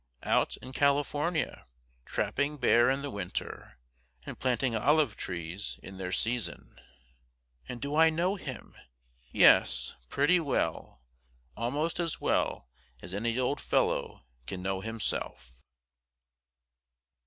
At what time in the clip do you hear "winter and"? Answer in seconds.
3.11-4.39